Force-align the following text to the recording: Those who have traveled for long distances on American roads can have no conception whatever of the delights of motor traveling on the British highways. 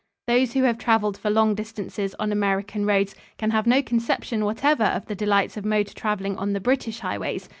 Those 0.25 0.53
who 0.53 0.63
have 0.63 0.79
traveled 0.79 1.15
for 1.15 1.29
long 1.29 1.53
distances 1.53 2.15
on 2.17 2.31
American 2.31 2.87
roads 2.87 3.13
can 3.37 3.51
have 3.51 3.67
no 3.67 3.83
conception 3.83 4.45
whatever 4.45 4.85
of 4.85 5.05
the 5.05 5.13
delights 5.13 5.57
of 5.57 5.63
motor 5.63 5.93
traveling 5.93 6.37
on 6.37 6.53
the 6.53 6.59
British 6.59 7.01
highways. 7.01 7.47